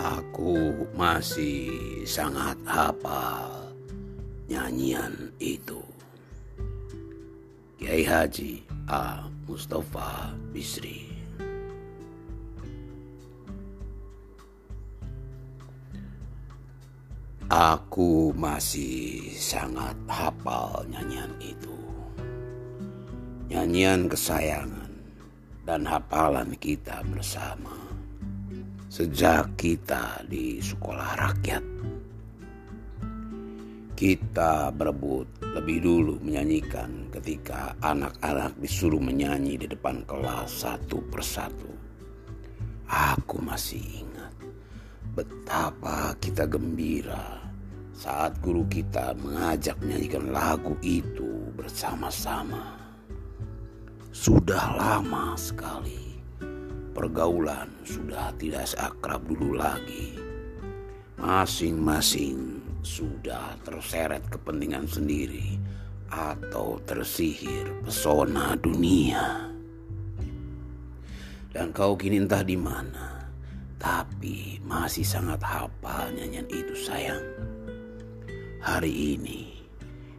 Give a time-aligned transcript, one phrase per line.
[0.00, 1.68] Aku masih
[2.08, 3.68] sangat hafal
[4.48, 5.84] nyanyian itu.
[7.76, 9.28] Kiai Haji A.
[9.44, 11.04] Mustafa Bisri.
[17.52, 21.76] Aku masih sangat hafal nyanyian itu.
[23.52, 24.96] Nyanyian kesayangan
[25.68, 27.89] dan hafalan kita bersama
[28.90, 31.62] sejak kita di sekolah rakyat.
[33.94, 41.70] Kita berebut lebih dulu menyanyikan ketika anak-anak disuruh menyanyi di depan kelas satu persatu.
[42.90, 44.34] Aku masih ingat
[45.14, 47.46] betapa kita gembira
[47.94, 52.74] saat guru kita mengajak menyanyikan lagu itu bersama-sama.
[54.10, 56.09] Sudah lama sekali
[57.00, 60.20] pergaulan sudah tidak seakrab dulu lagi.
[61.16, 65.56] Masing-masing sudah terseret kepentingan sendiri
[66.12, 69.48] atau tersihir pesona dunia.
[71.48, 73.24] Dan kau kini entah di mana,
[73.80, 77.24] tapi masih sangat hafal nyanyian itu sayang.
[78.60, 79.56] Hari ini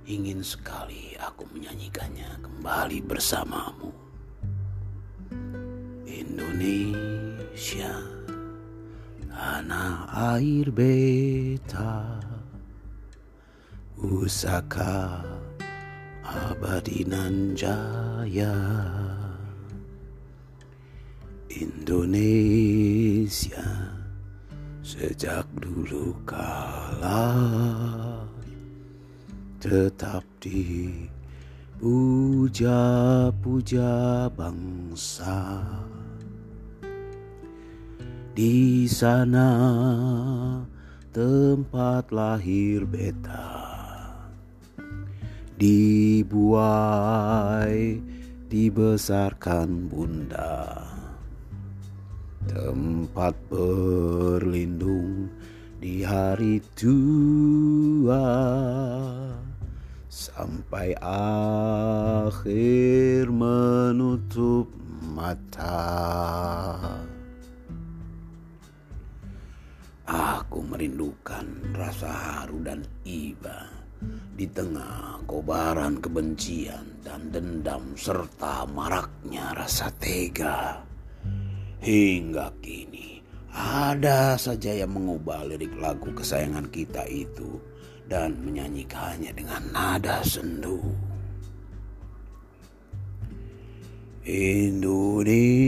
[0.10, 4.11] ingin sekali aku menyanyikannya kembali bersamamu.
[6.42, 8.02] Indonesia,
[9.30, 10.10] tanah
[10.42, 12.18] air beta,
[13.94, 15.22] pusaka
[16.26, 18.58] abadi nan jaya.
[21.54, 22.42] Indonesia
[24.82, 27.38] sejak dulu kala
[29.62, 31.06] tetap di
[31.78, 32.66] puja-puja
[34.34, 35.70] bangsa
[38.32, 39.52] di sana
[41.12, 43.60] tempat lahir beta.
[45.60, 46.40] Dibuai
[48.48, 50.88] dibesarkan bunda.
[52.48, 55.28] Tempat berlindung
[55.84, 58.32] di hari tua.
[60.12, 64.68] Sampai akhir menutup
[65.12, 67.11] mata.
[70.52, 73.72] Aku merindukan rasa haru dan iba
[74.36, 80.84] di tengah kobaran kebencian dan dendam serta maraknya rasa tega.
[81.80, 83.24] Hingga kini
[83.56, 87.56] ada saja yang mengubah lirik lagu kesayangan kita itu
[88.12, 90.84] dan menyanyikannya dengan nada sendu.
[94.28, 95.64] Indonesia,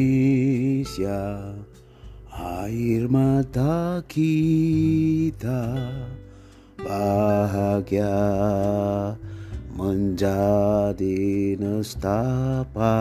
[2.34, 5.78] air mata kita
[6.82, 8.18] bahagia
[9.74, 12.98] menjadi nestapa.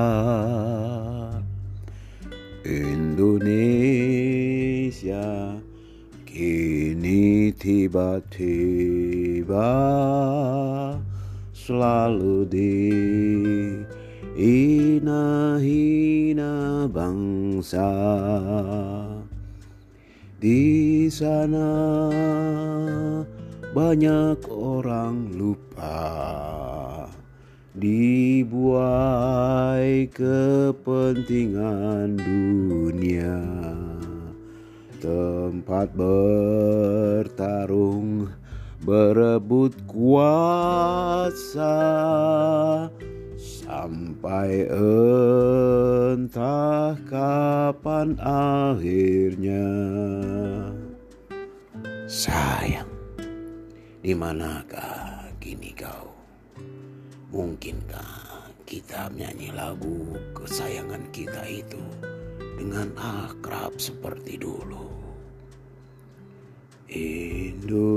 [2.63, 3.99] Indonesia
[6.23, 8.31] kini tiba-tiba
[11.51, 12.87] selalu di
[14.39, 15.75] hina-hina
[16.87, 17.91] bangsa
[20.43, 22.11] di sana
[23.71, 26.03] banyak orang lupa.
[27.79, 28.51] Dibuai
[30.11, 33.39] kepentingan dunia.
[34.99, 38.27] Tempat bertarung
[38.83, 41.79] berebut kuasa.
[43.39, 44.67] Sampai
[46.13, 49.65] entah kapan akhirnya
[52.23, 52.87] Sayang,
[53.99, 56.15] di manakah kini kau?
[57.35, 61.83] Mungkinkah kita menyanyi lagu kesayangan kita itu
[62.39, 64.87] dengan akrab seperti dulu?
[66.95, 67.91] Indonesia,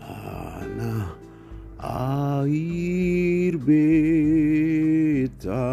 [0.00, 1.20] anak
[1.84, 5.71] air betah.